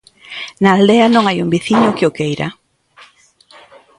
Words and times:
Na 0.61 0.69
aldea 0.77 1.07
non 1.09 1.23
hai 1.25 1.37
un 1.43 1.49
veciño 1.55 1.95
que 1.97 2.07
o 2.09 2.15
queira. 2.17 2.47